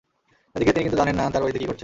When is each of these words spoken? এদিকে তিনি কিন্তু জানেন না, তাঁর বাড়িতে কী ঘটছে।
এদিকে 0.55 0.71
তিনি 0.73 0.83
কিন্তু 0.85 0.99
জানেন 1.01 1.15
না, 1.19 1.25
তাঁর 1.31 1.41
বাড়িতে 1.43 1.59
কী 1.61 1.65
ঘটছে। 1.69 1.79